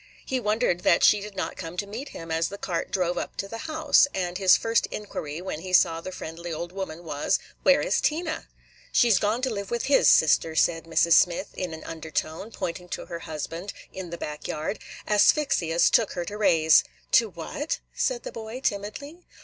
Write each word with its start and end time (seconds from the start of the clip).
He 0.25 0.39
wondered 0.39 0.79
that 0.79 1.03
she 1.03 1.21
did 1.21 1.35
not 1.35 1.55
come 1.55 1.77
to 1.77 1.85
meet 1.85 2.09
him 2.09 2.31
as 2.31 2.47
the 2.49 2.57
cart 2.57 2.89
drove 2.89 3.19
up 3.19 3.35
to 3.37 3.47
the 3.47 3.59
house, 3.69 4.07
and 4.15 4.39
his 4.39 4.57
first 4.57 4.87
inquiry, 4.89 5.43
when 5.43 5.59
he 5.59 5.73
saw 5.73 6.01
the 6.01 6.11
friendly 6.11 6.51
old 6.51 6.71
woman, 6.71 7.03
was 7.03 7.37
"Where 7.61 7.81
is 7.81 8.01
Tina?" 8.01 8.47
"She 8.91 9.11
's 9.11 9.19
gone 9.19 9.43
to 9.43 9.51
live 9.51 9.69
with 9.69 9.83
his 9.83 10.09
sister," 10.09 10.55
said 10.55 10.85
Mrs. 10.85 11.13
Smith, 11.13 11.49
in 11.53 11.71
an 11.75 11.83
undertone, 11.83 12.49
pointing 12.49 12.89
to 12.89 13.05
her 13.05 13.19
husband 13.29 13.73
in 13.93 14.09
the 14.09 14.17
back 14.17 14.47
yard. 14.47 14.79
"Asphyxia 15.07 15.77
's 15.77 15.91
took 15.91 16.13
her 16.13 16.25
to 16.25 16.35
raise." 16.35 16.83
"To 17.11 17.29
what?" 17.29 17.77
said 17.93 18.23
the 18.23 18.31
boy, 18.31 18.59
timidly. 18.61 19.19